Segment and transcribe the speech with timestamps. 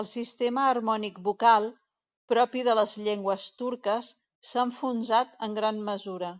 [0.00, 1.66] El sistema harmònic vocal,
[2.34, 4.14] propi de les llengües turques,
[4.52, 6.32] s'ha enfonsat en gran mesura.